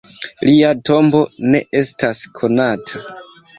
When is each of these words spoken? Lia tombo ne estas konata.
Lia 0.47 0.71
tombo 0.91 1.21
ne 1.53 1.63
estas 1.83 2.25
konata. 2.43 3.07